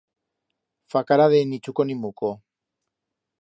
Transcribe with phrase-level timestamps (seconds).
[0.93, 2.31] Fa cara de ni chuco ni muco.